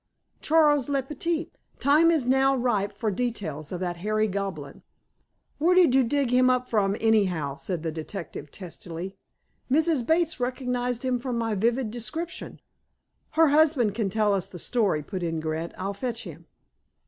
[0.41, 4.81] Charles le Petit, time is now ripe for details of that hairy goblin."
[5.59, 9.15] "Where did you dig him up from, anyhow?" said the detective testily.
[9.69, 10.03] "Mrs.
[10.03, 12.59] Bates recognized him from my vivid description."
[13.33, 15.71] "Her husband can tell us the story," put in Grant.
[15.77, 16.47] "I'll fetch him."